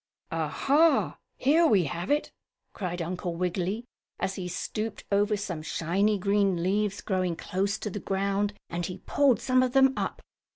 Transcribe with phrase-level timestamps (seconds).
[0.31, 1.19] "Ah, ha!
[1.37, 2.31] Here we have it!"
[2.73, 3.85] cried Uncle Wiggily,
[4.19, 9.03] as he stooped over some shiny green leaves, growing close to the ground, and he
[9.05, 10.23] pulled some of them up.